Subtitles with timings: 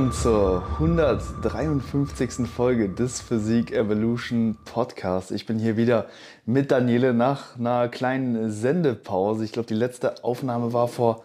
[0.00, 2.48] Willkommen zur 153.
[2.48, 5.30] Folge des Physik Evolution Podcast.
[5.30, 6.06] Ich bin hier wieder
[6.46, 9.44] mit Daniele nach einer kleinen Sendepause.
[9.44, 11.22] Ich glaube, die letzte Aufnahme war vor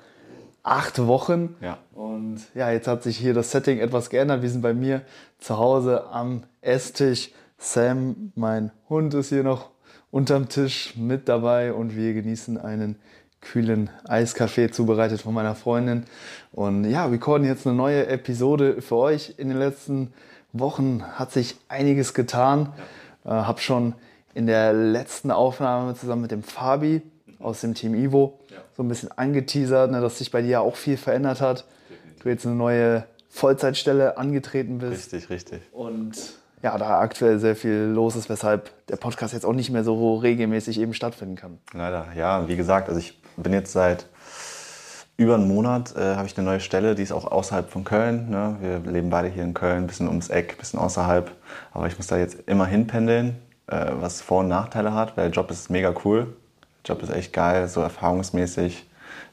[0.62, 1.55] acht Wochen.
[1.62, 1.77] Ja.
[1.94, 4.41] Und ja, jetzt hat sich hier das Setting etwas geändert.
[4.41, 5.03] Wir sind bei mir
[5.39, 7.31] zu Hause am Esstisch.
[7.58, 9.70] Sam, mein Hund, ist hier noch
[10.12, 12.98] unterm Tisch mit dabei und wir genießen einen
[13.45, 16.05] kühlen Eiskaffee zubereitet von meiner Freundin.
[16.52, 19.36] Und ja, wir recorden jetzt eine neue Episode für euch.
[19.38, 20.13] In den letzten
[20.52, 22.73] Wochen hat sich einiges getan.
[23.23, 23.41] Ja.
[23.41, 23.94] Äh, hab schon
[24.34, 27.02] in der letzten Aufnahme zusammen mit dem Fabi
[27.39, 28.58] aus dem Team Ivo ja.
[28.76, 31.66] so ein bisschen angeteasert, ne, dass sich bei dir ja auch viel verändert hat.
[32.22, 35.14] Du jetzt eine neue Vollzeitstelle angetreten bist.
[35.14, 35.62] Richtig, richtig.
[35.72, 36.14] Und
[36.64, 40.16] ja, da aktuell sehr viel los ist, weshalb der Podcast jetzt auch nicht mehr so
[40.16, 41.59] regelmäßig eben stattfinden kann.
[41.73, 44.08] Leider, ja, wie gesagt, also ich bin jetzt seit
[45.17, 48.30] über einem Monat, äh, habe ich eine neue Stelle, die ist auch außerhalb von Köln.
[48.30, 48.58] Ne?
[48.59, 51.31] Wir leben beide hier in Köln, ein bisschen ums Eck, ein bisschen außerhalb.
[51.72, 55.33] Aber ich muss da jetzt immer hinpendeln, äh, was Vor- und Nachteile hat, weil der
[55.33, 56.36] Job ist mega cool.
[56.83, 58.88] Der Job ist echt geil, so erfahrungsmäßig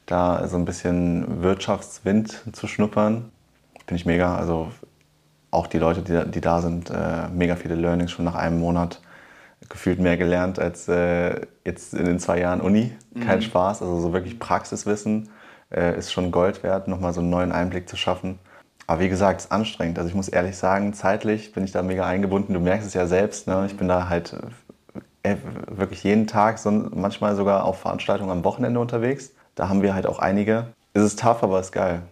[0.06, 3.30] da so ein bisschen Wirtschaftswind zu schnuppern.
[3.86, 4.36] Finde ich mega.
[4.36, 4.70] Also
[5.50, 9.00] auch die Leute, die, die da sind, äh, mega viele Learnings schon nach einem Monat.
[9.68, 12.92] Gefühlt mehr gelernt als äh, jetzt in den zwei Jahren Uni.
[13.24, 13.42] Kein mhm.
[13.42, 15.30] Spaß, also so wirklich Praxiswissen
[15.70, 18.38] äh, ist schon Gold wert, nochmal so einen neuen Einblick zu schaffen.
[18.86, 19.98] Aber wie gesagt, es ist anstrengend.
[19.98, 22.52] Also ich muss ehrlich sagen, zeitlich bin ich da mega eingebunden.
[22.52, 23.46] Du merkst es ja selbst.
[23.46, 23.64] Ne?
[23.66, 24.36] Ich bin da halt
[25.22, 25.36] äh,
[25.68, 29.32] wirklich jeden Tag, so, manchmal sogar auf Veranstaltungen am Wochenende unterwegs.
[29.54, 30.66] Da haben wir halt auch einige.
[30.94, 32.02] Es ist tough, aber es ist geil.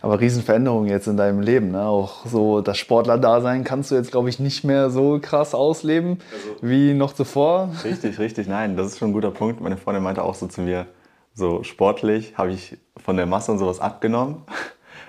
[0.00, 1.70] Aber Riesenveränderungen jetzt in deinem Leben.
[1.72, 1.84] Ne?
[1.84, 6.56] Auch so das Sportler-Dasein kannst du jetzt, glaube ich, nicht mehr so krass ausleben also,
[6.60, 7.70] wie noch zuvor.
[7.84, 8.48] Richtig, richtig.
[8.48, 9.60] Nein, das ist schon ein guter Punkt.
[9.60, 10.86] Meine Freundin meinte auch so zu mir,
[11.34, 14.42] so sportlich habe ich von der Masse und sowas abgenommen.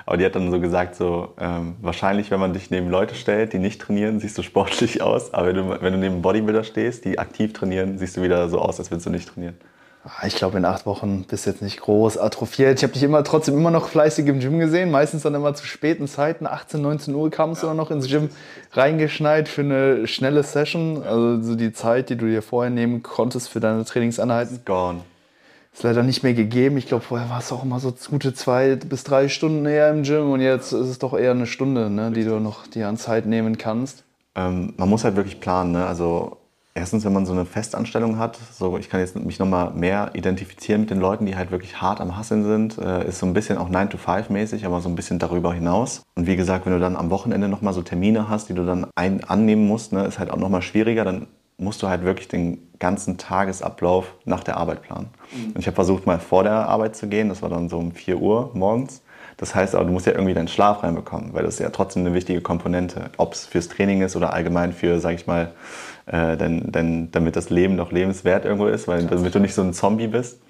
[0.06, 3.54] Aber die hat dann so gesagt, so ähm, wahrscheinlich, wenn man dich neben Leute stellt,
[3.54, 5.34] die nicht trainieren, siehst du sportlich aus.
[5.34, 8.60] Aber wenn du, wenn du neben Bodybuilder stehst, die aktiv trainieren, siehst du wieder so
[8.60, 9.56] aus, als würdest du nicht trainieren.
[10.06, 12.78] Ah, ich glaube, in acht Wochen bist du jetzt nicht groß atrophiert.
[12.78, 14.92] Ich habe dich immer trotzdem immer noch fleißig im Gym gesehen.
[14.92, 16.46] Meistens dann immer zu späten Zeiten.
[16.46, 18.30] 18, 19 Uhr kamst du dann noch ins Gym
[18.74, 21.04] reingeschneit für eine schnelle Session.
[21.04, 24.58] Also so die Zeit, die du dir vorher nehmen konntest für deine Trainingseinheiten.
[24.58, 25.02] Ist gone.
[25.74, 26.76] Ist leider nicht mehr gegeben.
[26.76, 30.04] Ich glaube, vorher war es auch immer so gute zwei bis drei Stunden eher im
[30.04, 32.98] Gym und jetzt ist es doch eher eine Stunde, ne, die du noch dir an
[32.98, 34.04] Zeit nehmen kannst.
[34.36, 35.72] Ähm, man muss halt wirklich planen.
[35.72, 35.86] Ne?
[35.86, 36.38] Also
[36.76, 40.82] Erstens, wenn man so eine Festanstellung hat, so ich kann jetzt mich nochmal mehr identifizieren
[40.82, 43.60] mit den Leuten, die halt wirklich hart am Hasseln sind, äh, ist so ein bisschen
[43.60, 46.02] auch 9-to-5-mäßig, aber so ein bisschen darüber hinaus.
[46.16, 48.88] Und wie gesagt, wenn du dann am Wochenende nochmal so Termine hast, die du dann
[48.96, 52.58] ein annehmen musst, ne, ist halt auch nochmal schwieriger, dann musst du halt wirklich den
[52.80, 55.10] ganzen Tagesablauf nach der Arbeit planen.
[55.32, 55.52] Mhm.
[55.52, 57.92] Und ich habe versucht, mal vor der Arbeit zu gehen, das war dann so um
[57.92, 59.04] 4 Uhr morgens.
[59.38, 62.06] Das heißt aber, du musst ja irgendwie deinen Schlaf reinbekommen, weil das ist ja trotzdem
[62.06, 65.54] eine wichtige Komponente, ob es fürs Training ist oder allgemein für, sag ich mal,
[66.06, 69.62] äh, denn, denn, damit das Leben noch lebenswert irgendwo ist, weil damit du nicht so
[69.62, 70.42] ein Zombie bist,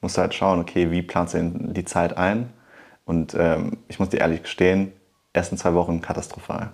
[0.00, 2.50] musst du halt schauen, okay, wie planst du die Zeit ein?
[3.04, 4.92] Und ähm, ich muss dir ehrlich gestehen,
[5.32, 6.70] ersten zwei Wochen katastrophal.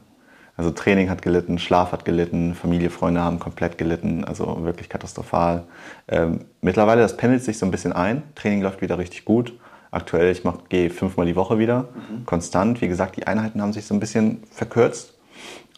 [0.56, 5.64] Also Training hat gelitten, Schlaf hat gelitten, Familie, Freunde haben komplett gelitten, also wirklich katastrophal.
[6.08, 9.52] Ähm, mittlerweile, das pendelt sich so ein bisschen ein, Training läuft wieder richtig gut.
[9.90, 12.24] Aktuell, ich gehe fünfmal die Woche wieder, mhm.
[12.24, 12.80] konstant.
[12.80, 15.14] Wie gesagt, die Einheiten haben sich so ein bisschen verkürzt,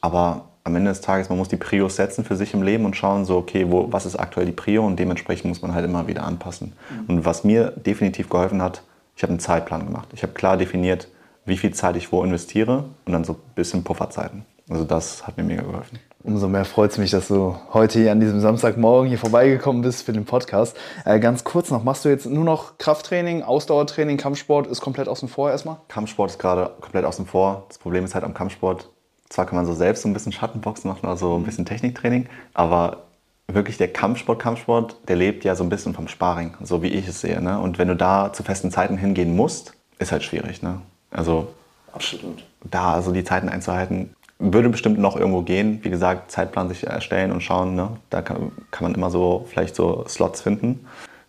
[0.00, 2.96] aber am Ende des Tages, man muss die Prios setzen für sich im Leben und
[2.96, 6.06] schauen, so, okay, wo, was ist aktuell die Prio und dementsprechend muss man halt immer
[6.06, 6.74] wieder anpassen.
[6.90, 7.16] Mhm.
[7.16, 8.82] Und was mir definitiv geholfen hat,
[9.16, 10.08] ich habe einen Zeitplan gemacht.
[10.12, 11.08] Ich habe klar definiert,
[11.44, 14.44] wie viel Zeit ich wo investiere und dann so ein bisschen Pufferzeiten.
[14.70, 15.98] Also das hat mir mega geholfen.
[16.22, 20.02] Umso mehr freut es mich, dass du heute hier an diesem Samstagmorgen hier vorbeigekommen bist
[20.02, 20.76] für den Podcast.
[21.04, 25.28] Äh, ganz kurz noch, machst du jetzt nur noch Krafttraining, Ausdauertraining, Kampfsport ist komplett außen
[25.28, 25.78] vor erstmal?
[25.88, 27.64] Kampfsport ist gerade komplett außen vor.
[27.68, 28.90] Das Problem ist halt am Kampfsport,
[29.28, 33.04] zwar kann man so selbst so ein bisschen Schattenboxen machen, also ein bisschen Techniktraining, aber
[33.46, 37.08] wirklich der Kampfsport, Kampfsport, der lebt ja so ein bisschen vom Sparring, so wie ich
[37.08, 37.40] es sehe.
[37.40, 37.58] Ne?
[37.58, 40.62] Und wenn du da zu festen Zeiten hingehen musst, ist halt schwierig.
[40.62, 40.80] Ne?
[41.10, 41.48] Also
[41.92, 42.44] Absolut.
[42.70, 45.80] Da, also die Zeiten einzuhalten, würde bestimmt noch irgendwo gehen.
[45.82, 47.74] Wie gesagt, Zeitplan sich erstellen und schauen.
[47.74, 47.96] Ne?
[48.10, 50.86] Da kann, kann man immer so vielleicht so Slots finden.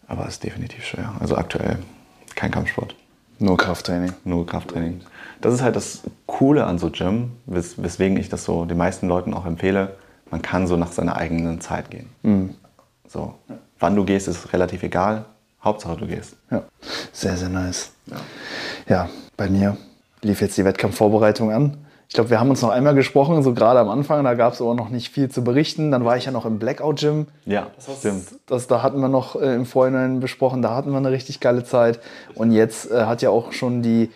[0.07, 1.13] Aber es ist definitiv schwer.
[1.19, 1.79] Also aktuell
[2.35, 2.95] kein Kampfsport.
[3.39, 4.13] Nur Krafttraining.
[4.25, 5.01] Nur Krafttraining
[5.41, 9.07] das ist halt das Coole an so Gym, wes weswegen ich das so den meisten
[9.07, 9.95] Leuten auch empfehle.
[10.31, 12.09] Man kann so nach seiner eigenen Zeit gehen.
[12.23, 12.55] Mhm.
[13.07, 13.33] So.
[13.79, 15.25] Wann du gehst, ist relativ egal.
[15.63, 16.35] Hauptsache du gehst.
[16.51, 16.63] Ja,
[17.11, 17.91] sehr, sehr nice.
[18.05, 18.17] Ja,
[18.87, 19.77] ja bei mir
[20.21, 21.77] lief jetzt die Wettkampfvorbereitung an.
[22.07, 24.61] Ich glaube, wir haben uns noch einmal gesprochen, so gerade am Anfang, da gab es
[24.61, 25.91] aber noch nicht viel zu berichten.
[25.91, 27.27] Dann war ich ja noch im Blackout-Gym.
[27.45, 28.25] Ja, das stimmt.
[28.47, 31.63] Das, da hatten wir noch äh, im Vorhinein besprochen, da hatten wir eine richtig geile
[31.63, 31.99] Zeit.
[32.33, 34.09] Und jetzt äh, hat ja auch schon die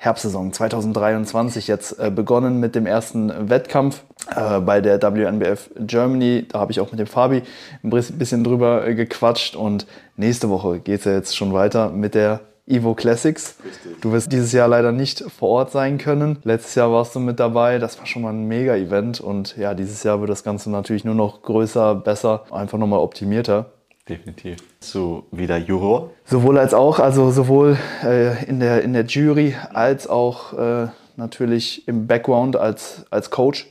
[0.00, 4.04] Herbstsaison 2023 jetzt äh, begonnen mit dem ersten Wettkampf
[4.34, 6.46] äh, bei der WNBF Germany.
[6.48, 7.42] Da habe ich auch mit dem Fabi
[7.82, 12.14] ein bisschen drüber äh, gequatscht und nächste Woche geht es ja jetzt schon weiter mit
[12.14, 13.56] der Evo Classics.
[13.64, 14.00] Richtig.
[14.00, 16.38] Du wirst dieses Jahr leider nicht vor Ort sein können.
[16.44, 17.78] Letztes Jahr warst du mit dabei.
[17.78, 19.20] Das war schon mal ein Mega-Event.
[19.20, 23.66] Und ja, dieses Jahr wird das Ganze natürlich nur noch größer, besser, einfach nochmal optimierter.
[24.08, 24.58] Definitiv.
[24.80, 26.10] So wieder Juror?
[26.24, 31.86] Sowohl als auch, also sowohl äh, in, der, in der Jury als auch äh, natürlich
[31.86, 33.66] im Background als, als Coach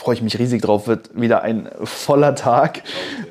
[0.00, 0.86] freue ich mich riesig drauf.
[0.86, 2.82] Wird wieder ein voller Tag,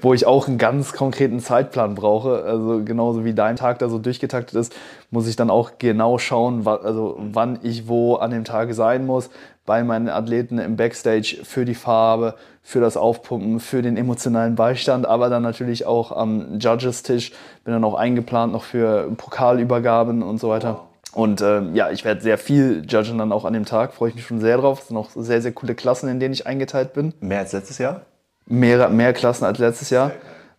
[0.01, 2.43] wo ich auch einen ganz konkreten Zeitplan brauche.
[2.43, 4.75] Also genauso wie dein Tag da so durchgetaktet ist,
[5.11, 9.29] muss ich dann auch genau schauen, also wann ich wo an dem Tag sein muss.
[9.65, 15.05] Bei meinen Athleten im Backstage für die Farbe, für das Aufpumpen, für den emotionalen Beistand,
[15.05, 17.31] aber dann natürlich auch am Judges-Tisch.
[17.63, 20.89] Bin dann auch eingeplant noch für Pokalübergaben und so weiter.
[21.13, 23.93] Und ähm, ja, ich werde sehr viel judgen dann auch an dem Tag.
[23.93, 24.81] Freue ich mich schon sehr drauf.
[24.81, 27.13] Es sind auch sehr, sehr coole Klassen, in denen ich eingeteilt bin.
[27.19, 28.01] Mehr als letztes Jahr?
[28.49, 30.11] Mehr, mehr Klassen als letztes Jahr.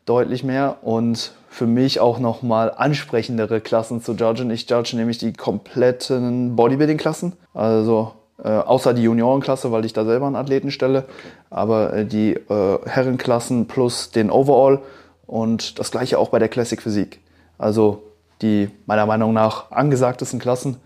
[0.06, 0.76] Deutlich mehr.
[0.82, 4.50] Und für mich auch nochmal ansprechendere Klassen zu judgen.
[4.50, 7.32] Ich judge nämlich die kompletten Bodybuilding-Klassen.
[7.52, 11.04] Also äh, außer die Juniorenklasse, weil ich da selber einen Athleten stelle.
[11.50, 14.78] Aber äh, die äh, Herrenklassen plus den Overall.
[15.26, 17.20] Und das gleiche auch bei der Classic Physik.
[17.58, 18.04] Also
[18.40, 20.76] die meiner Meinung nach angesagtesten Klassen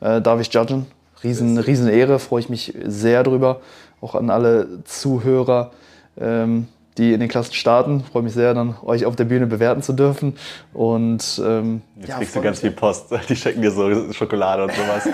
[0.00, 0.86] äh, darf ich judgen.
[1.24, 3.60] Riesen, riesen Ehre, freue ich mich sehr drüber.
[4.00, 5.72] Auch an alle Zuhörer,
[6.20, 6.68] ähm,
[6.98, 8.04] die in den Klassen starten.
[8.04, 10.36] Freue mich sehr, dann euch auf der Bühne bewerten zu dürfen.
[10.72, 13.06] Und ähm, jetzt ja, kriegst du ganz viel Post.
[13.28, 15.08] Die schenken dir so Schokolade und sowas.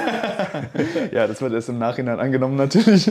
[1.12, 3.10] ja, das wird erst im Nachhinein angenommen natürlich.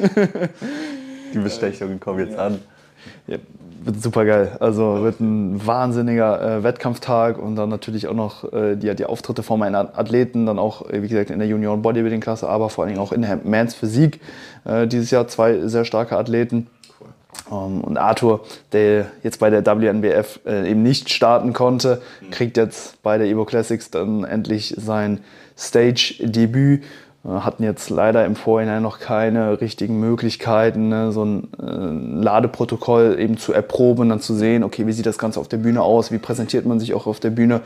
[1.33, 2.59] Die Bestechungen kommen jetzt an.
[3.27, 3.37] Ja,
[3.83, 4.57] wird super geil.
[4.59, 9.41] Also wird ein wahnsinniger äh, Wettkampftag und dann natürlich auch noch äh, die, die Auftritte
[9.41, 12.83] von meinen Athleten, dann auch, äh, wie gesagt, in der Junioren Bodybuilding Klasse, aber vor
[12.83, 14.19] allen Dingen auch in der Mans Physik.
[14.65, 16.67] Äh, dieses Jahr zwei sehr starke Athleten.
[17.51, 18.41] Ähm, und Arthur,
[18.71, 22.31] der jetzt bei der WNBF äh, eben nicht starten konnte, mhm.
[22.31, 25.21] kriegt jetzt bei der Evo Classics dann endlich sein
[25.57, 26.83] Stage-Debüt
[27.25, 33.37] hatten jetzt leider im Vorhinein noch keine richtigen Möglichkeiten, ne, so ein äh, Ladeprotokoll eben
[33.37, 36.11] zu erproben und dann zu sehen, okay, wie sieht das Ganze auf der Bühne aus,
[36.11, 37.59] wie präsentiert man sich auch auf der Bühne,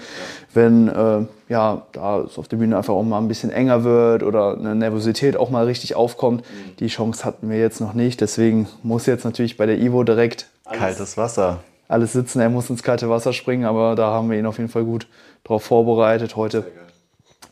[0.56, 4.24] wenn äh, ja, da es auf der Bühne einfach auch mal ein bisschen enger wird
[4.24, 6.42] oder eine Nervosität auch mal richtig aufkommt.
[6.42, 6.76] Mhm.
[6.80, 10.48] Die Chance hatten wir jetzt noch nicht, deswegen muss jetzt natürlich bei der Ivo direkt
[10.72, 11.60] kaltes Wasser.
[11.88, 14.70] Alles sitzen, er muss ins kalte Wasser springen, aber da haben wir ihn auf jeden
[14.70, 15.06] Fall gut
[15.44, 16.36] drauf vorbereitet.
[16.36, 16.66] Heute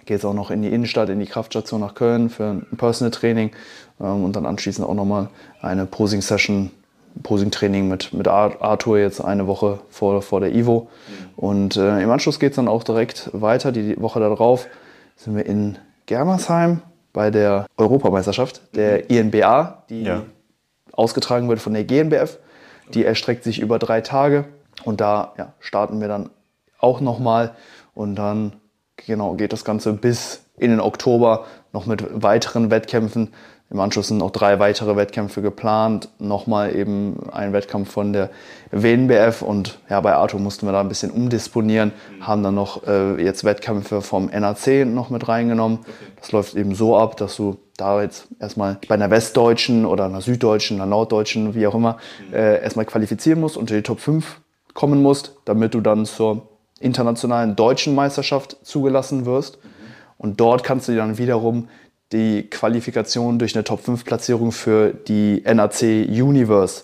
[0.06, 3.12] gehe jetzt auch noch in die Innenstadt, in die Kraftstation nach Köln für ein Personal
[3.12, 3.52] Training
[4.00, 5.30] ähm, und dann anschließend auch nochmal
[5.62, 6.72] eine Posing-Session,
[7.24, 10.90] Posing-Training mit, mit Arthur jetzt eine Woche vor, vor der Ivo.
[11.08, 11.44] Mhm.
[11.44, 13.72] Und äh, im Anschluss geht es dann auch direkt weiter.
[13.72, 14.68] Die Woche darauf
[15.16, 16.82] sind wir in Germersheim
[17.14, 19.32] bei der Europameisterschaft der mhm.
[19.32, 20.24] INBA, die ja.
[20.94, 22.38] ausgetragen wird von der GNBF.
[22.94, 24.46] Die erstreckt sich über drei Tage
[24.84, 26.30] und da ja, starten wir dann
[26.80, 27.56] auch nochmal
[27.94, 28.54] und dann
[29.06, 33.30] genau, geht das Ganze bis in den Oktober noch mit weiteren Wettkämpfen.
[33.72, 36.10] Im Anschluss sind noch drei weitere Wettkämpfe geplant.
[36.20, 38.30] Nochmal eben ein Wettkampf von der
[38.72, 43.24] WNBF und ja, bei Arto mussten wir da ein bisschen umdisponieren, haben dann noch äh,
[43.24, 45.80] jetzt Wettkämpfe vom NAC noch mit reingenommen.
[46.20, 50.20] Das läuft eben so ab, dass du da jetzt erstmal bei einer Westdeutschen oder einer
[50.20, 51.98] Süddeutschen, einer Norddeutschen, wie auch immer,
[52.34, 54.42] äh, erstmal qualifizieren musst, unter die Top 5
[54.74, 56.51] kommen musst, damit du dann zur
[56.82, 59.60] internationalen deutschen Meisterschaft zugelassen wirst.
[60.18, 61.68] Und dort kannst du dann wiederum
[62.12, 66.84] die Qualifikation durch eine Top-5-Platzierung für die NAC Universe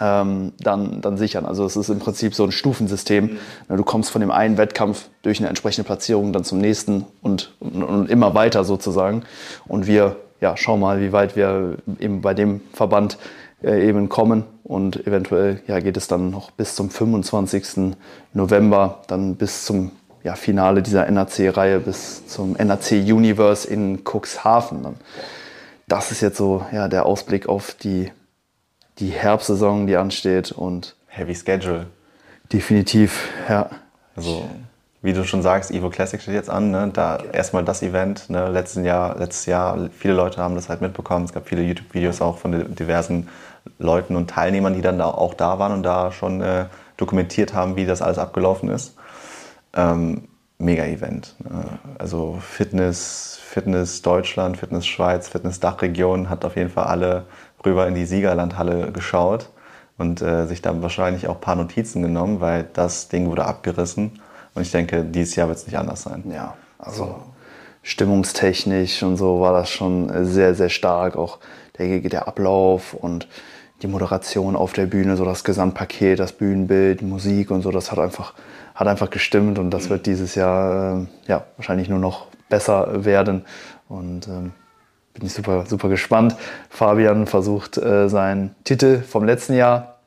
[0.00, 1.44] ähm, dann, dann sichern.
[1.44, 3.38] Also es ist im Prinzip so ein Stufensystem.
[3.68, 3.76] Mhm.
[3.76, 7.82] Du kommst von dem einen Wettkampf durch eine entsprechende Platzierung dann zum nächsten und, und,
[7.82, 9.24] und immer weiter sozusagen.
[9.66, 13.16] Und wir ja, schauen mal, wie weit wir eben bei dem Verband
[13.64, 14.44] eben kommen.
[14.64, 17.94] Und eventuell ja, geht es dann noch bis zum 25.
[18.32, 19.92] November, dann bis zum
[20.22, 24.82] ja, Finale dieser NAC-Reihe, bis zum NAC Universe in Cuxhaven.
[24.82, 24.96] Dann.
[25.88, 28.10] Das ist jetzt so ja, der Ausblick auf die,
[28.98, 30.52] die Herbstsaison, die ansteht.
[30.52, 31.86] Und Heavy Schedule.
[32.52, 33.70] Definitiv, ja.
[34.14, 34.48] Also
[35.02, 36.70] wie du schon sagst, Evo Classic steht jetzt an.
[36.70, 36.90] Ne?
[36.92, 38.30] Da erstmal das Event.
[38.30, 38.48] Ne?
[38.48, 41.24] Letzten Jahr, letztes Jahr, viele Leute haben das halt mitbekommen.
[41.24, 43.28] Es gab viele YouTube-Videos auch von diversen
[43.78, 46.66] Leuten und Teilnehmern, die dann da auch da waren und da schon äh,
[46.96, 48.96] dokumentiert haben, wie das alles abgelaufen ist.
[49.74, 50.28] Ähm,
[50.58, 51.34] Mega-Event.
[51.40, 51.64] Ne?
[51.98, 57.24] Also Fitness, Fitness Deutschland, Fitness Schweiz, Fitness Dachregion hat auf jeden Fall alle
[57.64, 59.50] rüber in die Siegerlandhalle geschaut
[59.98, 64.20] und äh, sich da wahrscheinlich auch ein paar Notizen genommen, weil das Ding wurde abgerissen
[64.54, 66.24] und ich denke, dieses Jahr wird es nicht anders sein.
[66.32, 67.16] Ja, also
[67.82, 71.16] stimmungstechnisch und so war das schon sehr, sehr stark.
[71.16, 71.38] Auch
[71.78, 73.26] der, der Ablauf und
[73.82, 77.98] die Moderation auf der Bühne, so das Gesamtpaket, das Bühnenbild, Musik und so, das hat
[77.98, 78.34] einfach,
[78.74, 83.44] hat einfach gestimmt und das wird dieses Jahr äh, ja, wahrscheinlich nur noch besser werden.
[83.88, 84.52] Und ähm,
[85.14, 86.36] bin ich super, super gespannt.
[86.70, 89.98] Fabian versucht äh, seinen Titel vom letzten Jahr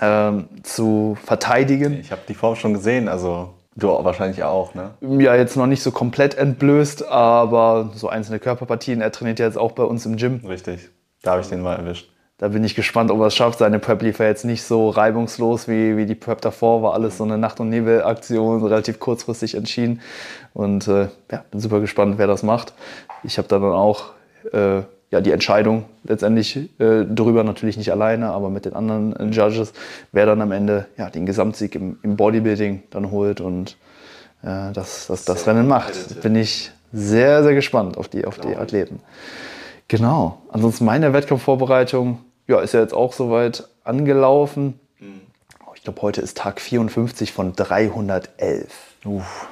[0.00, 1.98] ähm, zu verteidigen.
[2.00, 4.90] Ich habe die Form schon gesehen, also du wahrscheinlich auch, ne?
[5.00, 9.00] Ja, jetzt noch nicht so komplett entblößt, aber so einzelne Körperpartien.
[9.00, 10.40] Er trainiert ja jetzt auch bei uns im Gym.
[10.46, 10.90] Richtig,
[11.22, 12.10] da habe ich den mal erwischt.
[12.40, 13.58] Da bin ich gespannt, ob er es schafft.
[13.58, 16.82] Seine Prep lief ja jetzt nicht so reibungslos wie, wie die Prep davor.
[16.82, 20.00] War alles so eine Nacht- und Nebel-Aktion, relativ kurzfristig entschieden.
[20.54, 22.72] Und äh, ja, bin super gespannt, wer das macht.
[23.24, 24.12] Ich habe dann auch
[24.54, 24.80] äh,
[25.10, 29.74] ja, die Entscheidung letztendlich äh, darüber, natürlich nicht alleine, aber mit den anderen äh, Judges,
[30.12, 33.76] wer dann am Ende ja, den Gesamtsieg im, im Bodybuilding dann holt und
[34.42, 36.22] äh, das, das, das Rennen macht.
[36.22, 39.00] Bin ich sehr, sehr gespannt auf die, auf die Athleten.
[39.88, 40.40] Genau.
[40.50, 42.20] Ansonsten meine Wettkampfvorbereitung
[42.50, 44.78] ja, ist ja jetzt auch soweit angelaufen.
[44.98, 45.20] Mhm.
[45.76, 48.66] Ich glaube, heute ist Tag 54 von 311.
[49.06, 49.48] Uff.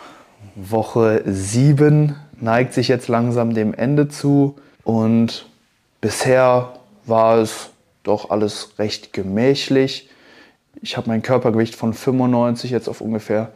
[0.55, 4.57] Woche 7 neigt sich jetzt langsam dem Ende zu.
[4.85, 5.47] Und
[6.01, 6.75] bisher
[7.07, 7.71] war es
[8.03, 10.11] doch alles recht gemächlich.
[10.83, 13.53] Ich habe mein Körpergewicht von 95 jetzt auf ungefähr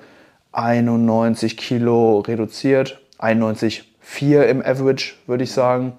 [0.53, 3.01] 91 Kilo reduziert.
[3.19, 5.93] 91,4 im Average, würde ich sagen.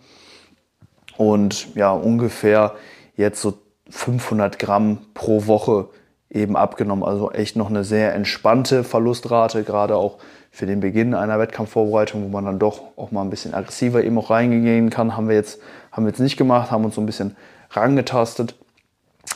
[1.17, 2.75] Und ja, ungefähr
[3.15, 3.57] jetzt so
[3.89, 5.89] 500 Gramm pro Woche
[6.29, 7.03] eben abgenommen.
[7.03, 10.17] Also echt noch eine sehr entspannte Verlustrate, gerade auch
[10.51, 14.17] für den Beginn einer Wettkampfvorbereitung, wo man dann doch auch mal ein bisschen aggressiver eben
[14.17, 15.59] auch reingehen kann, haben wir jetzt,
[15.91, 17.35] haben wir jetzt nicht gemacht, haben uns so ein bisschen
[17.71, 18.55] rangetastet.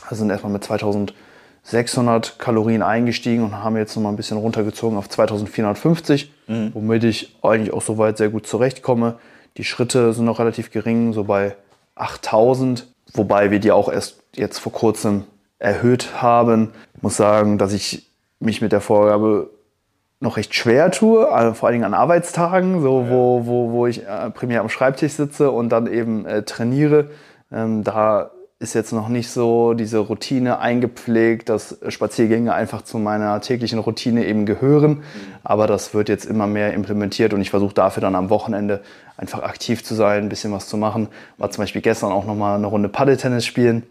[0.04, 4.98] Also sind erstmal mit 2600 Kalorien eingestiegen und haben jetzt noch mal ein bisschen runtergezogen
[4.98, 6.72] auf 2450, mhm.
[6.74, 9.16] womit ich eigentlich auch soweit sehr gut zurechtkomme.
[9.58, 11.56] Die Schritte sind noch relativ gering, so bei
[11.96, 15.24] 8000, wobei wir die auch erst jetzt vor kurzem
[15.60, 16.74] erhöht haben.
[16.96, 18.10] Ich muss sagen, dass ich
[18.40, 19.50] mich mit der Vorgabe
[20.20, 23.10] noch recht schwer tue, also vor allen Dingen an Arbeitstagen, so ja.
[23.10, 27.12] wo, wo, wo ich äh, primär am Schreibtisch sitze und dann eben äh, trainiere.
[27.52, 33.40] Ähm, da ist jetzt noch nicht so diese Routine eingepflegt, dass Spaziergänge einfach zu meiner
[33.40, 34.92] täglichen Routine eben gehören.
[34.92, 35.04] Mhm.
[35.44, 38.82] Aber das wird jetzt immer mehr implementiert und ich versuche dafür dann am Wochenende
[39.16, 41.10] einfach aktiv zu sein, ein bisschen was zu machen.
[41.38, 43.84] War zum Beispiel gestern auch nochmal eine Runde Paddeltennis spielen.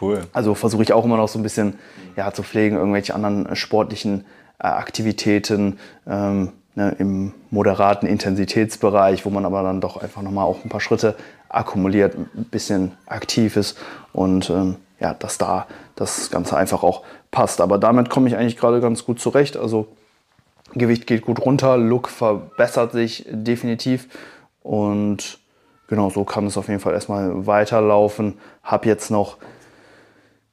[0.00, 0.22] Cool.
[0.32, 1.78] Also versuche ich auch immer noch so ein bisschen
[2.16, 4.24] ja, zu pflegen, irgendwelche anderen sportlichen
[4.58, 10.64] äh, Aktivitäten ähm, ne, im moderaten Intensitätsbereich, wo man aber dann doch einfach nochmal auch
[10.64, 11.14] ein paar Schritte
[11.54, 13.78] akkumuliert, ein bisschen aktiv ist
[14.12, 17.60] und ähm, ja, dass da das Ganze einfach auch passt.
[17.60, 19.56] Aber damit komme ich eigentlich gerade ganz gut zurecht.
[19.56, 19.88] Also
[20.72, 24.08] Gewicht geht gut runter, Look verbessert sich definitiv
[24.62, 25.38] und
[25.88, 28.38] genau so kann es auf jeden Fall erstmal weiterlaufen.
[28.62, 29.36] Habe jetzt noch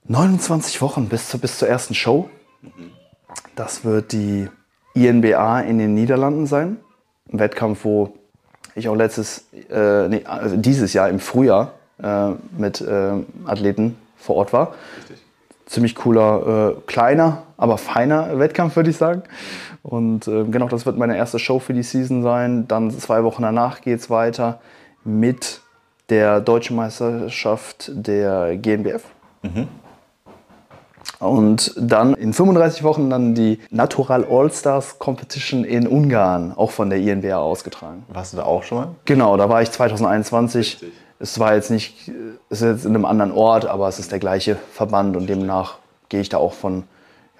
[0.06, 2.30] 29 Wochen bis zur, bis zur ersten Show.
[3.56, 4.50] Das wird die
[4.94, 6.78] INBA in den Niederlanden sein.
[7.32, 8.14] Ein Wettkampf, wo
[8.76, 13.12] ich auch letztes, äh, nee, also dieses Jahr im Frühjahr äh, mit äh,
[13.46, 14.74] Athleten vor Ort war.
[15.00, 15.22] Richtig.
[15.66, 19.24] Ziemlich cooler, äh, kleiner, aber feiner Wettkampf, würde ich sagen.
[19.84, 22.68] Und äh, genau, das wird meine erste Show für die Season sein.
[22.68, 24.60] Dann zwei Wochen danach geht es weiter
[25.04, 25.62] mit
[26.10, 29.04] der Deutschen Meisterschaft der GNBF.
[29.42, 29.68] Mhm.
[31.22, 37.00] Und dann in 35 Wochen dann die Natural All-Stars Competition in Ungarn, auch von der
[37.00, 38.04] INWA ausgetragen.
[38.08, 38.88] Warst du da auch schon mal?
[39.06, 40.74] Genau, da war ich 2021.
[40.74, 40.92] Richtig.
[41.20, 42.10] Es war jetzt nicht,
[42.50, 45.76] es ist jetzt in einem anderen Ort, aber es ist der gleiche Verband und demnach
[46.10, 46.86] gehe ich da auch von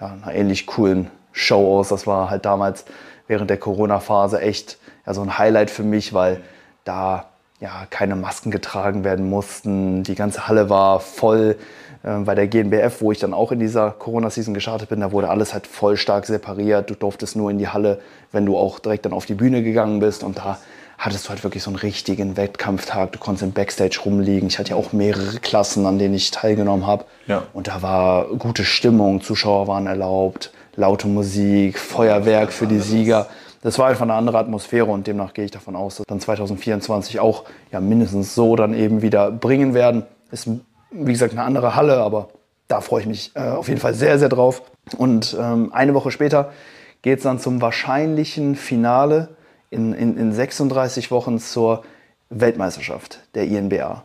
[0.00, 1.88] ja, einer ähnlich coolen Show aus.
[1.88, 2.84] Das war halt damals
[3.26, 6.40] während der Corona-Phase echt ja, so ein Highlight für mich, weil
[6.84, 7.31] da
[7.62, 10.02] ja keine Masken getragen werden mussten.
[10.02, 11.56] Die ganze Halle war voll
[12.04, 15.30] ähm, bei der GNBF, wo ich dann auch in dieser Corona-Season gestartet bin, da wurde
[15.30, 16.90] alles halt voll stark separiert.
[16.90, 18.00] Du durftest nur in die Halle,
[18.32, 20.24] wenn du auch direkt dann auf die Bühne gegangen bist.
[20.24, 20.58] Und da
[20.98, 23.12] hattest du halt wirklich so einen richtigen Wettkampftag.
[23.12, 24.48] Du konntest im Backstage rumliegen.
[24.48, 27.04] Ich hatte ja auch mehrere Klassen, an denen ich teilgenommen habe.
[27.28, 27.44] Ja.
[27.52, 33.28] Und da war gute Stimmung, Zuschauer waren erlaubt, laute Musik, Feuerwerk für die Sieger.
[33.62, 37.20] Das war einfach eine andere Atmosphäre und demnach gehe ich davon aus, dass dann 2024
[37.20, 40.04] auch ja, mindestens so dann eben wieder bringen werden.
[40.30, 40.48] Ist
[40.90, 42.28] wie gesagt, eine andere Halle, aber
[42.68, 44.62] da freue ich mich äh, auf jeden Fall sehr, sehr drauf.
[44.96, 46.52] Und ähm, eine Woche später
[47.02, 49.28] geht es dann zum wahrscheinlichen Finale
[49.70, 51.84] in, in, in 36 Wochen zur
[52.30, 54.04] Weltmeisterschaft der INBA.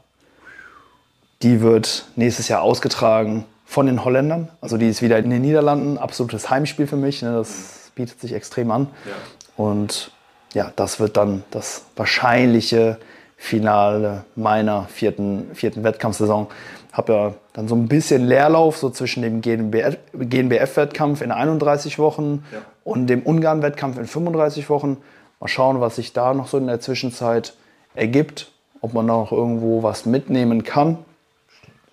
[1.41, 4.49] Die wird nächstes Jahr ausgetragen von den Holländern.
[4.61, 5.97] Also die ist wieder in den Niederlanden.
[5.97, 7.21] Absolutes Heimspiel für mich.
[7.21, 7.33] Ne?
[7.33, 8.87] Das bietet sich extrem an.
[9.05, 9.11] Ja.
[9.57, 10.11] Und
[10.53, 12.97] ja, das wird dann das wahrscheinliche
[13.35, 16.47] Finale meiner vierten, vierten Wettkampfsaison.
[16.91, 22.59] Habe ja dann so ein bisschen Leerlauf so zwischen dem GNBF-Wettkampf in 31 Wochen ja.
[22.83, 24.97] und dem Ungarn-Wettkampf in 35 Wochen.
[25.39, 27.53] Mal schauen, was sich da noch so in der Zwischenzeit
[27.93, 30.97] ergibt, ob man da noch irgendwo was mitnehmen kann.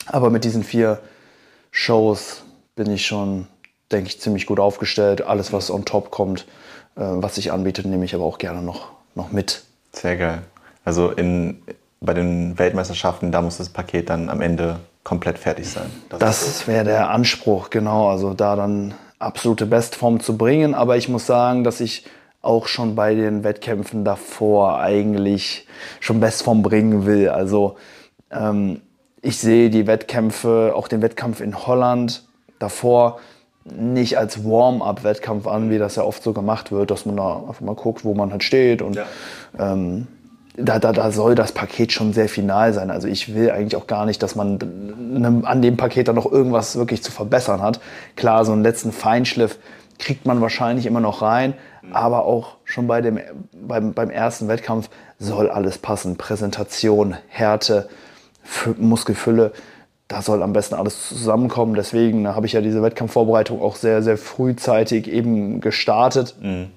[0.06, 1.00] Aber mit diesen vier
[1.70, 2.42] Shows
[2.76, 3.46] bin ich schon,
[3.92, 5.26] denke ich, ziemlich gut aufgestellt.
[5.26, 6.46] Alles, was on top kommt,
[6.96, 9.64] was sich anbietet, nehme ich aber auch gerne noch, noch mit.
[9.92, 10.42] Sehr geil.
[10.84, 11.62] Also in,
[12.00, 15.90] bei den Weltmeisterschaften, da muss das Paket dann am Ende komplett fertig sein.
[16.08, 18.08] Das, das wäre der Anspruch, genau.
[18.08, 20.74] Also da dann absolute Bestform zu bringen.
[20.74, 22.04] Aber ich muss sagen, dass ich
[22.42, 25.66] auch schon bei den Wettkämpfen davor eigentlich
[26.00, 27.28] schon Bestform bringen will.
[27.30, 27.76] Also
[28.30, 28.82] ähm,
[29.22, 32.24] ich sehe die Wettkämpfe, auch den Wettkampf in Holland
[32.58, 33.20] davor
[33.64, 37.60] nicht als Warm-up-Wettkampf an, wie das ja oft so gemacht wird, dass man da einfach
[37.60, 39.06] mal guckt, wo man halt steht und ja.
[39.58, 40.06] ähm,
[40.56, 42.90] da, da, da soll das Paket schon sehr final sein.
[42.90, 46.30] Also ich will eigentlich auch gar nicht, dass man ne, an dem Paket dann noch
[46.30, 47.80] irgendwas wirklich zu verbessern hat.
[48.14, 49.58] Klar, so einen letzten Feinschliff
[49.98, 51.54] kriegt man wahrscheinlich immer noch rein,
[51.92, 53.18] aber auch schon bei dem,
[53.52, 56.16] beim, beim ersten Wettkampf soll alles passen.
[56.16, 57.88] Präsentation, Härte,
[58.76, 59.52] Muskelfülle,
[60.08, 61.74] da soll am besten alles zusammenkommen.
[61.74, 66.36] Deswegen habe ich ja diese Wettkampfvorbereitung auch sehr, sehr frühzeitig eben gestartet.
[66.40, 66.68] Mhm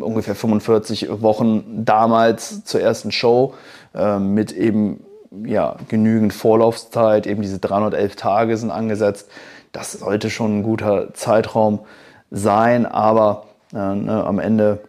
[0.00, 3.54] ungefähr 45 Wochen damals zur ersten Show
[3.94, 5.04] äh, mit eben
[5.44, 9.28] ja, genügend Vorlaufzeit, eben diese 311 Tage sind angesetzt.
[9.72, 11.80] Das sollte schon ein guter Zeitraum
[12.30, 14.80] sein, aber äh, ne, am Ende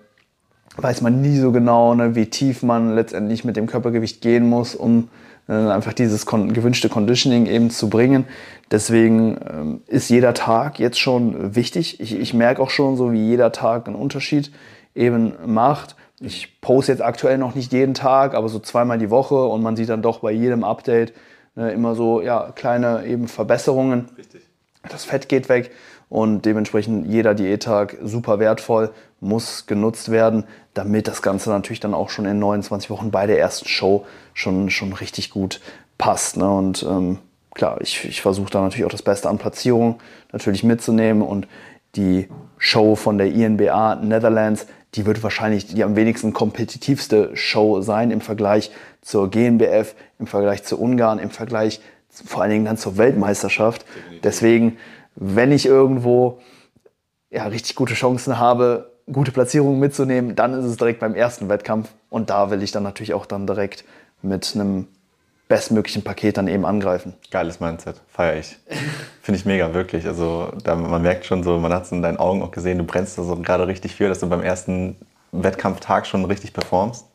[0.77, 4.73] weiß man nie so genau, ne, wie tief man letztendlich mit dem Körpergewicht gehen muss,
[4.73, 5.09] um
[5.55, 8.25] einfach dieses gewünschte Conditioning eben zu bringen.
[8.71, 11.99] Deswegen ähm, ist jeder Tag jetzt schon wichtig.
[11.99, 14.51] Ich, ich merke auch schon so, wie jeder Tag einen Unterschied
[14.95, 15.95] eben macht.
[16.19, 19.75] Ich poste jetzt aktuell noch nicht jeden Tag, aber so zweimal die Woche und man
[19.75, 21.13] sieht dann doch bei jedem Update
[21.55, 24.09] ne, immer so ja, kleine eben Verbesserungen.
[24.17, 24.41] Richtig.
[24.89, 25.71] Das Fett geht weg
[26.11, 30.43] und dementsprechend jeder Diättag super wertvoll, muss genutzt werden,
[30.73, 34.69] damit das Ganze natürlich dann auch schon in 29 Wochen bei der ersten Show schon,
[34.69, 35.61] schon richtig gut
[35.97, 36.35] passt.
[36.35, 36.51] Ne?
[36.51, 37.19] Und ähm,
[37.53, 40.01] klar, ich, ich versuche da natürlich auch das Beste an Platzierung
[40.33, 41.47] natürlich mitzunehmen und
[41.95, 48.11] die Show von der INBA Netherlands, die wird wahrscheinlich die am wenigsten kompetitivste Show sein
[48.11, 48.71] im Vergleich
[49.01, 53.85] zur GNBF, im Vergleich zu Ungarn, im Vergleich vor allen Dingen dann zur Weltmeisterschaft.
[54.23, 54.77] Deswegen,
[55.15, 56.39] wenn ich irgendwo
[57.29, 61.89] ja, richtig gute Chancen habe, gute Platzierungen mitzunehmen, dann ist es direkt beim ersten Wettkampf.
[62.09, 63.83] Und da will ich dann natürlich auch dann direkt
[64.21, 64.87] mit einem
[65.47, 67.13] bestmöglichen Paket dann eben angreifen.
[67.29, 68.57] Geiles Mindset, feiere ich.
[69.21, 70.07] Finde ich mega, wirklich.
[70.07, 72.85] Also da, man merkt schon so, man hat es in deinen Augen auch gesehen, du
[72.85, 74.95] brennst da so gerade richtig für, dass du beim ersten
[75.33, 77.05] Wettkampftag schon richtig performst.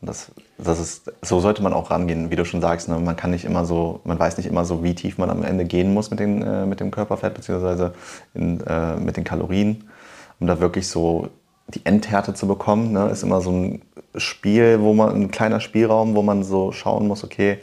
[0.00, 2.88] Und das, das ist, so sollte man auch rangehen, wie du schon sagst.
[2.88, 2.98] Ne?
[2.98, 5.64] Man kann nicht immer so, man weiß nicht immer so, wie tief man am Ende
[5.64, 7.90] gehen muss mit, den, äh, mit dem Körperfett bzw.
[8.34, 9.84] äh, mit den Kalorien,
[10.38, 11.28] um da wirklich so
[11.68, 12.92] die Endhärte zu bekommen.
[12.92, 13.08] Ne?
[13.08, 13.82] Ist immer so ein
[14.16, 17.58] Spiel, wo man, ein kleiner Spielraum, wo man so schauen muss, okay,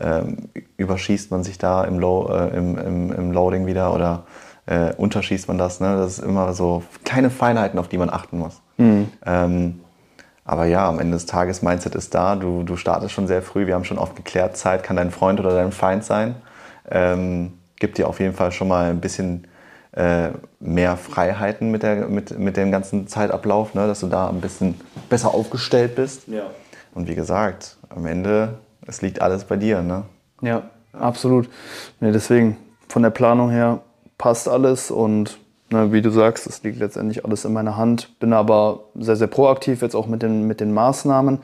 [0.00, 4.24] ähm, überschießt man sich da im, Low, äh, im, im, im, Loading wieder oder
[4.66, 5.78] äh, unterschießt man das.
[5.78, 5.96] Ne?
[5.96, 8.60] Das ist immer so kleine Feinheiten, auf die man achten muss.
[8.76, 9.08] Mhm.
[9.24, 9.80] Ähm,
[10.44, 12.36] aber ja, am Ende des Tages, Mindset ist da.
[12.36, 13.66] Du, du startest schon sehr früh.
[13.66, 16.36] Wir haben schon oft geklärt, Zeit kann dein Freund oder dein Feind sein.
[16.90, 19.46] Ähm, gibt dir auf jeden Fall schon mal ein bisschen
[19.92, 20.30] äh,
[20.60, 23.86] mehr Freiheiten mit, der, mit, mit dem ganzen Zeitablauf, ne?
[23.86, 26.28] dass du da ein bisschen besser aufgestellt bist.
[26.28, 26.44] Ja.
[26.94, 29.82] Und wie gesagt, am Ende, es liegt alles bei dir.
[29.82, 30.04] Ne?
[30.42, 31.48] Ja, absolut.
[32.00, 33.80] Nee, deswegen, von der Planung her
[34.18, 35.38] passt alles und
[35.70, 38.18] ne, wie du sagst, es liegt letztendlich alles in meiner Hand.
[38.20, 41.38] Bin aber sehr, sehr proaktiv jetzt auch mit den, mit den Maßnahmen.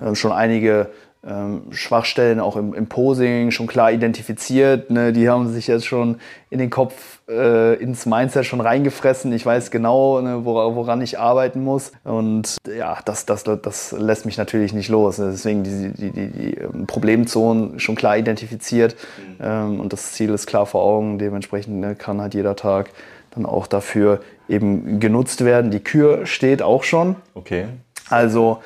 [0.00, 0.10] Ja.
[0.10, 0.88] Äh, schon einige
[1.26, 4.90] ähm, Schwachstellen auch im, im, Posing schon klar identifiziert.
[4.90, 5.12] Ne?
[5.12, 9.32] Die haben sich jetzt schon in den Kopf, äh, ins Mindset schon reingefressen.
[9.32, 11.90] Ich weiß genau, ne, woran ich arbeiten muss.
[12.04, 15.16] Und ja, das, das, das lässt mich natürlich nicht los.
[15.16, 18.94] Deswegen die, die, die, die ähm, Problemzonen schon klar identifiziert.
[18.94, 19.44] Mhm.
[19.44, 21.18] Ähm, und das Ziel ist klar vor Augen.
[21.18, 22.90] Dementsprechend ne, kann halt jeder Tag
[23.36, 25.70] dann auch dafür eben genutzt werden.
[25.70, 27.16] Die Kür steht auch schon.
[27.34, 27.66] Okay.
[28.08, 28.58] Also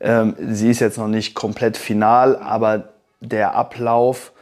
[0.00, 2.88] ähm, sie ist jetzt noch nicht komplett final, aber
[3.20, 4.32] der Ablauf,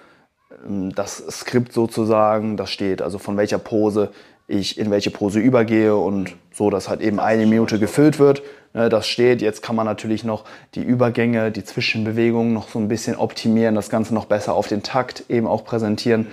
[0.66, 3.02] ähm, das Skript sozusagen, das steht.
[3.02, 4.10] Also von welcher Pose
[4.48, 8.42] ich in welche Pose übergehe und so, dass halt eben eine Minute gefüllt wird.
[8.72, 9.42] Ne, das steht.
[9.42, 13.90] Jetzt kann man natürlich noch die Übergänge, die Zwischenbewegungen noch so ein bisschen optimieren, das
[13.90, 16.28] Ganze noch besser auf den Takt eben auch präsentieren.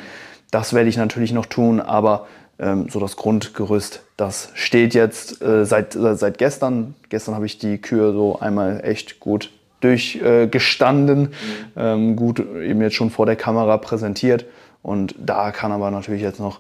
[0.52, 2.28] Das werde ich natürlich noch tun, aber
[2.60, 6.96] ähm, so das Grundgerüst, das steht jetzt äh, seit, seit gestern.
[7.10, 11.30] Gestern habe ich die Kühe so einmal echt gut durchgestanden, mhm.
[11.76, 14.46] ähm, gut eben jetzt schon vor der Kamera präsentiert.
[14.82, 16.60] Und da kann aber natürlich jetzt noch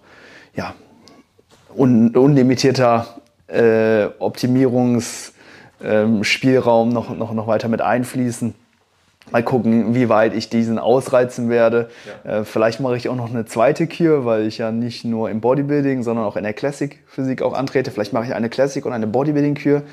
[0.56, 0.76] ja,
[1.76, 3.08] un unlimitierter
[3.48, 8.54] äh, Optimierungsspielraum noch, noch, noch weiter mit einfließen.
[9.32, 11.90] Mal gucken, wie weit ich diesen ausreizen werde.
[12.24, 12.40] Ja.
[12.40, 15.42] Äh, vielleicht mache ich auch noch eine zweite Kür, weil ich ja nicht nur im
[15.42, 17.92] Bodybuilding, sondern auch in der Classic Physik auch antrete.
[17.92, 19.84] Vielleicht mache ich eine Classic und eine Bodybuilding Kür.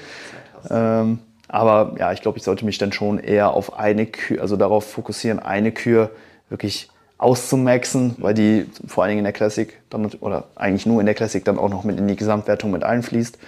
[0.70, 1.18] Ähm,
[1.48, 4.90] aber ja, ich glaube, ich sollte mich dann schon eher auf eine Kür, also darauf
[4.90, 6.10] fokussieren, eine Kür
[6.48, 11.06] wirklich auszumaxen, weil die vor allen Dingen in der Classic dann, oder eigentlich nur in
[11.06, 13.38] der Classic dann auch noch mit in die Gesamtwertung mit einfließt.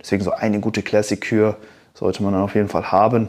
[0.00, 1.56] Deswegen so eine gute Classic-Kür
[1.94, 3.28] sollte man dann auf jeden Fall haben.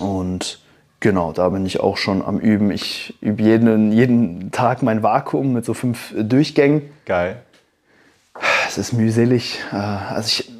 [0.00, 0.60] Und
[1.00, 2.70] genau, da bin ich auch schon am Üben.
[2.70, 6.82] Ich übe jeden, jeden Tag mein Vakuum mit so fünf Durchgängen.
[7.04, 7.42] Geil.
[8.68, 9.60] Es ist mühselig.
[9.72, 10.52] Äh, also ich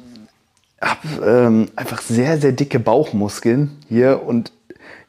[0.81, 4.51] habe ähm, einfach sehr, sehr dicke Bauchmuskeln hier und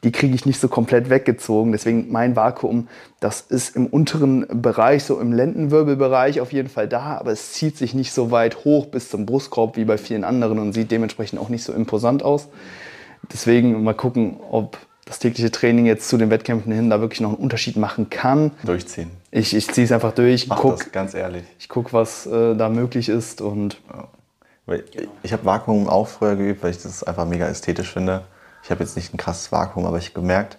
[0.03, 1.73] die kriege ich nicht so komplett weggezogen.
[1.73, 2.89] Deswegen mein Vakuum,
[3.21, 7.77] das ist im unteren Bereich, so im Lendenwirbelbereich auf jeden Fall da, aber es zieht
[7.77, 11.39] sich nicht so weit hoch bis zum Brustkorb wie bei vielen anderen und sieht dementsprechend
[11.39, 12.49] auch nicht so imposant aus.
[13.33, 14.79] Deswegen mal gucken, ob
[15.11, 18.53] das tägliche Training jetzt zu den Wettkämpfen hin da wirklich noch einen Unterschied machen kann.
[18.65, 19.11] Durchziehen.
[19.31, 20.49] Ich, ich ziehe es einfach durch.
[20.49, 21.45] Mach guck, das, ganz ehrlich.
[21.59, 23.81] Ich gucke, was äh, da möglich ist und.
[23.93, 24.09] Ja.
[25.25, 28.23] Ich habe Vakuum auch früher geübt, weil ich das einfach mega ästhetisch finde
[28.63, 30.59] ich habe jetzt nicht ein krasses Vakuum, aber ich habe gemerkt,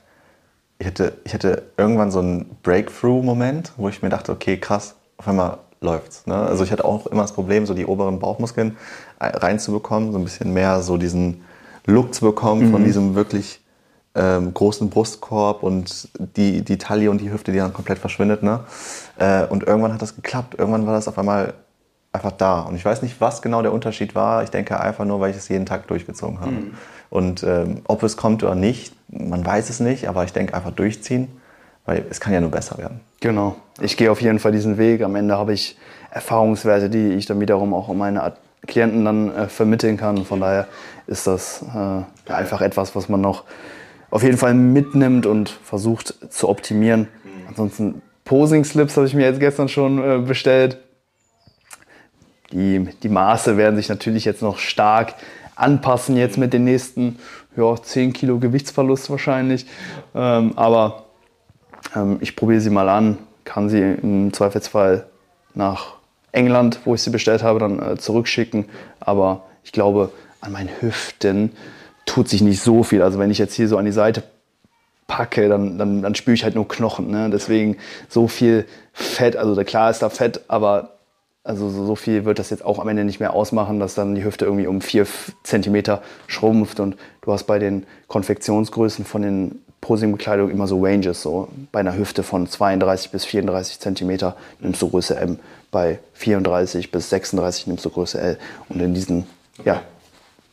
[0.79, 5.27] ich hatte, ich hatte irgendwann so einen Breakthrough-Moment, wo ich mir dachte, okay, krass, auf
[5.27, 6.25] einmal läuft's.
[6.25, 6.35] Ne?
[6.35, 8.77] Also ich hatte auch immer das Problem, so die oberen Bauchmuskeln
[9.19, 11.43] reinzubekommen, so ein bisschen mehr so diesen
[11.85, 12.71] Look zu bekommen mhm.
[12.71, 13.59] von diesem wirklich
[14.15, 18.43] ähm, großen Brustkorb und die, die Taille und die Hüfte, die dann komplett verschwindet.
[18.43, 18.61] Ne?
[19.17, 20.55] Äh, und irgendwann hat das geklappt.
[20.57, 21.53] Irgendwann war das auf einmal
[22.11, 22.61] einfach da.
[22.61, 24.43] Und ich weiß nicht, was genau der Unterschied war.
[24.43, 26.51] Ich denke einfach nur, weil ich es jeden Tag durchgezogen habe.
[26.51, 26.73] Mhm.
[27.09, 30.71] Und ähm, ob es kommt oder nicht, man weiß es nicht, aber ich denke einfach
[30.71, 31.29] durchziehen,
[31.85, 33.01] weil es kann ja nur besser werden.
[33.19, 33.55] Genau.
[33.79, 35.03] Ich gehe auf jeden Fall diesen Weg.
[35.03, 35.77] Am Ende habe ich
[36.09, 38.33] Erfahrungswerte, die ich dann wiederum auch an meine
[38.67, 40.25] Klienten dann äh, vermitteln kann.
[40.25, 40.67] Von daher
[41.07, 43.43] ist das äh, einfach etwas, was man noch
[44.11, 47.01] auf jeden Fall mitnimmt und versucht zu optimieren.
[47.23, 47.47] Mhm.
[47.47, 50.77] Ansonsten Posing-Slips habe ich mir jetzt gestern schon äh, bestellt
[52.51, 55.15] die, die Maße werden sich natürlich jetzt noch stark
[55.55, 57.19] anpassen, jetzt mit den nächsten
[57.55, 59.65] ja, 10 Kilo Gewichtsverlust wahrscheinlich.
[60.15, 61.05] Ähm, aber
[61.95, 65.07] ähm, ich probiere sie mal an, kann sie im Zweifelsfall
[65.53, 65.95] nach
[66.31, 68.65] England, wo ich sie bestellt habe, dann äh, zurückschicken.
[68.99, 71.51] Aber ich glaube, an meinen Hüften
[72.11, 73.01] tut sich nicht so viel.
[73.01, 74.21] Also wenn ich jetzt hier so an die Seite
[75.07, 77.09] packe, dann, dann, dann spüre ich halt nur Knochen.
[77.09, 77.29] Ne?
[77.31, 77.77] Deswegen
[78.09, 80.97] so viel Fett, also klar ist da Fett, aber
[81.45, 84.25] also so viel wird das jetzt auch am Ende nicht mehr ausmachen, dass dann die
[84.25, 85.07] Hüfte irgendwie um vier
[85.43, 86.81] Zentimeter schrumpft.
[86.81, 91.21] Und du hast bei den Konfektionsgrößen von den Posing-Bekleidungen immer so Ranges.
[91.21, 95.39] So bei einer Hüfte von 32 bis 34 Zentimeter nimmst du Größe M,
[95.71, 98.37] bei 34 bis 36 nimmst du Größe L.
[98.67, 99.25] Und in diesen
[99.63, 99.81] ja,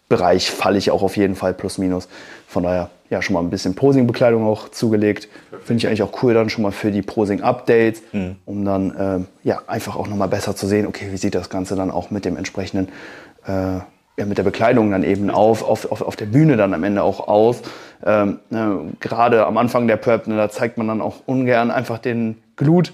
[0.09, 2.09] Bereich falle ich auch auf jeden Fall plus minus.
[2.47, 5.29] Von daher ja schon mal ein bisschen Posing-Bekleidung auch zugelegt.
[5.65, 8.37] Finde ich eigentlich auch cool dann schon mal für die Posing-Updates, mhm.
[8.45, 11.77] um dann äh, ja einfach auch nochmal besser zu sehen, okay, wie sieht das Ganze
[11.77, 12.89] dann auch mit dem entsprechenden,
[13.47, 13.81] äh,
[14.19, 17.03] ja, mit der Bekleidung dann eben auf, auf, auf, auf der Bühne dann am Ende
[17.03, 17.63] auch aus.
[18.05, 21.99] Ähm, ne, Gerade am Anfang der Prep, ne, da zeigt man dann auch ungern einfach
[21.99, 22.93] den Glut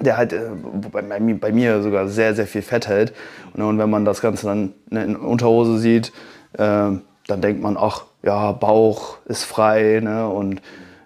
[0.00, 0.50] der halt äh,
[0.92, 3.12] bei, bei, mir sogar sehr, sehr viel Fett hält.
[3.54, 6.12] Und, und wenn man das Ganze dann ne, in Unterhose sieht,
[6.54, 6.90] äh,
[7.26, 10.60] dann denkt man, ach, ja, Bauch ist frei ne, und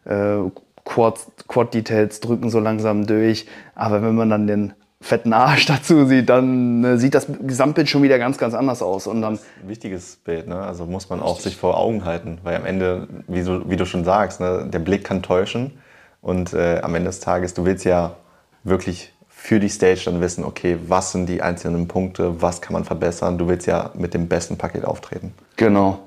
[0.05, 0.39] äh,
[0.85, 3.47] Quad-Details drücken so langsam durch.
[3.75, 8.03] Aber wenn man dann den fetten Arsch dazu sieht, dann äh, sieht das Gesamtbild schon
[8.03, 9.07] wieder ganz, ganz anders aus.
[9.07, 10.57] Und dann ein wichtiges Bild, ne?
[10.57, 13.85] also muss man auch sich vor Augen halten, weil am Ende, wie du, wie du
[13.85, 15.73] schon sagst, ne, der Blick kann täuschen
[16.21, 18.17] und äh, am Ende des Tages, du willst ja
[18.65, 22.85] wirklich für die Stage dann wissen, okay, was sind die einzelnen Punkte, was kann man
[22.85, 23.39] verbessern.
[23.39, 25.33] Du willst ja mit dem besten Paket auftreten.
[25.57, 26.01] Genau.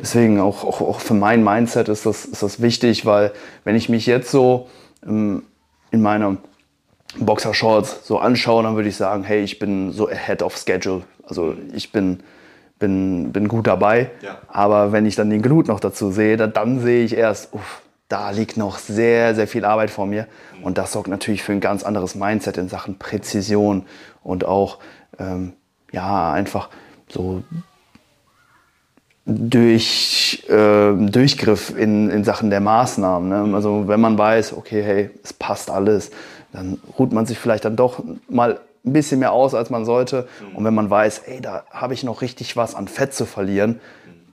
[0.00, 3.32] Deswegen auch, auch, auch für mein Mindset ist das, ist das wichtig, weil
[3.64, 4.68] wenn ich mich jetzt so
[5.06, 5.42] ähm,
[5.90, 6.36] in meiner
[7.18, 11.02] Boxershorts so anschaue, dann würde ich sagen, hey, ich bin so ahead of schedule.
[11.24, 12.20] Also ich bin,
[12.78, 14.10] bin, bin gut dabei.
[14.22, 14.38] Ja.
[14.48, 17.82] Aber wenn ich dann den Glut noch dazu sehe, dann, dann sehe ich erst, uff,
[18.08, 20.26] da liegt noch sehr, sehr viel Arbeit vor mir.
[20.62, 23.84] Und das sorgt natürlich für ein ganz anderes Mindset in Sachen Präzision
[24.22, 24.78] und auch,
[25.18, 25.52] ähm,
[25.92, 26.70] ja, einfach
[27.08, 27.42] so
[29.26, 33.28] durch, äh, Durchgriff in, in Sachen der Maßnahmen.
[33.28, 33.54] Ne?
[33.54, 36.10] Also wenn man weiß, okay, hey, es passt alles,
[36.52, 40.26] dann ruht man sich vielleicht dann doch mal ein bisschen mehr aus, als man sollte.
[40.54, 43.80] Und wenn man weiß, ey, da habe ich noch richtig was an Fett zu verlieren,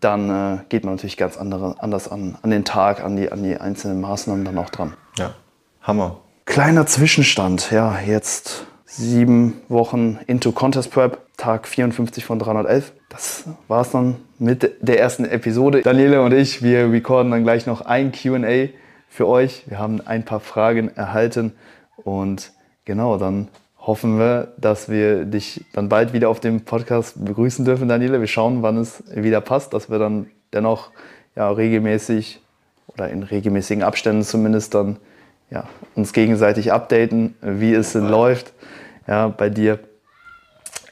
[0.05, 3.43] dann äh, geht man natürlich ganz andere, anders an, an den Tag, an die, an
[3.43, 4.93] die einzelnen Maßnahmen dann auch dran.
[5.17, 5.33] Ja,
[5.81, 6.17] Hammer.
[6.45, 12.93] Kleiner Zwischenstand, ja, jetzt sieben Wochen into Contest Prep, Tag 54 von 311.
[13.09, 15.81] Das war es dann mit der ersten Episode.
[15.81, 18.69] Daniele und ich, wir recorden dann gleich noch ein QA
[19.09, 19.63] für euch.
[19.65, 21.53] Wir haben ein paar Fragen erhalten
[21.97, 22.51] und
[22.85, 23.47] genau, dann
[23.85, 28.19] hoffen wir, dass wir dich dann bald wieder auf dem Podcast begrüßen dürfen, Daniele.
[28.19, 30.91] Wir schauen, wann es wieder passt, dass wir dann dennoch
[31.35, 32.41] ja, regelmäßig
[32.87, 34.97] oder in regelmäßigen Abständen zumindest dann
[35.51, 38.01] ja, uns gegenseitig updaten, wie es ja.
[38.01, 38.53] läuft.
[39.07, 39.79] Ja, bei dir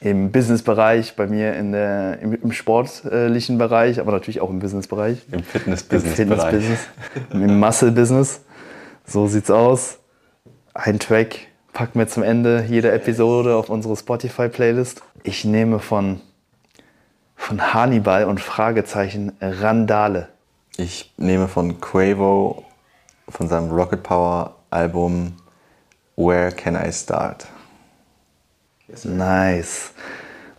[0.00, 5.24] im Businessbereich, bei mir in der, im, im, sportlichen Bereich, aber natürlich auch im Businessbereich.
[5.32, 6.18] Im Fitness-Business.
[6.18, 6.88] Im Fitness-Business,
[7.32, 8.42] im Muscle-Business.
[9.04, 9.98] So sieht's aus.
[10.74, 15.02] Ein Track packen wir zum Ende jeder Episode auf unsere Spotify-Playlist.
[15.24, 16.20] Ich nehme von,
[17.36, 20.28] von Hannibal und Fragezeichen Randale.
[20.76, 22.64] Ich nehme von Quavo
[23.28, 25.34] von seinem Rocket Power Album
[26.16, 27.46] Where Can I Start?
[29.02, 29.90] Nice.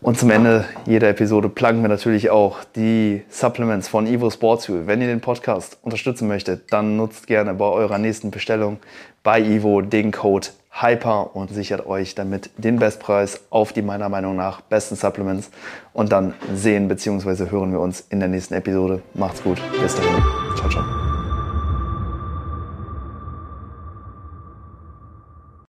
[0.01, 4.86] Und zum Ende jeder Episode pluggen wir natürlich auch die Supplements von Evo Sports Fuel.
[4.86, 8.80] Wenn ihr den Podcast unterstützen möchtet, dann nutzt gerne bei eurer nächsten Bestellung
[9.23, 14.36] bei Evo den Code Hyper und sichert euch damit den Bestpreis auf die meiner Meinung
[14.36, 15.50] nach besten Supplements.
[15.94, 17.50] Und dann sehen bzw.
[17.50, 19.02] hören wir uns in der nächsten Episode.
[19.14, 19.62] Macht's gut.
[19.82, 20.24] Bis dahin.
[20.58, 21.14] Ciao, ciao.